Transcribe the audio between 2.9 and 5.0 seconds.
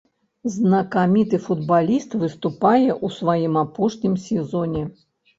ў сваім апошнім сезоне.